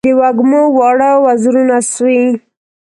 د 0.05 0.07
وږمو 0.19 0.61
واړه 0.77 1.11
وزرونه 1.25 1.75
سوی 1.91 2.21